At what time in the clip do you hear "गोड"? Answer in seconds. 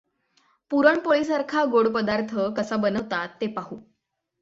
1.65-1.87